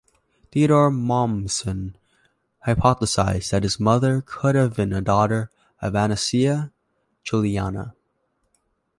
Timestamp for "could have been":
4.25-4.93